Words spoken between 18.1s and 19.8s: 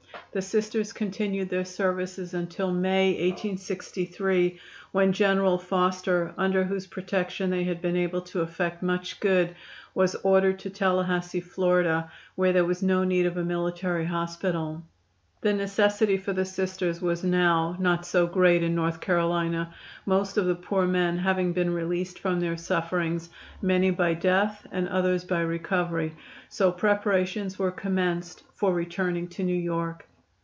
great in North Carolina